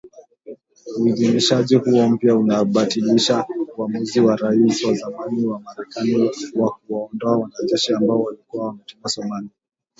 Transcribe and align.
Uidhinishaji 1.01 1.75
huo 1.75 2.09
mpya 2.09 2.35
unabatilisha 2.35 3.45
uamuzi 3.77 4.19
wa 4.19 4.35
Rais 4.35 4.83
wa 4.83 4.93
zamani 4.93 5.45
wa 5.45 5.59
Marekani 5.59 6.31
wa 6.55 6.71
kuwaondoa 6.87 7.37
wanajeshi 7.37 7.93
ambao 7.93 8.21
walikuwa 8.21 8.65
wametumwa 8.67 9.09
Somalia 9.09 9.49